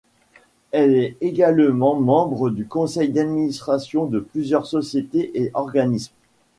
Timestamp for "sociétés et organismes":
4.65-6.15